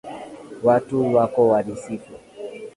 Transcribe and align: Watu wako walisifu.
Watu 0.63 1.13
wako 1.15 1.47
walisifu. 1.47 2.11